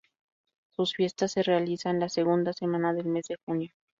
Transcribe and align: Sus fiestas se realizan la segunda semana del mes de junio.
Sus 0.71 0.95
fiestas 0.95 1.31
se 1.33 1.43
realizan 1.43 1.99
la 1.99 2.09
segunda 2.09 2.53
semana 2.53 2.91
del 2.91 3.05
mes 3.05 3.27
de 3.27 3.35
junio. 3.45 3.69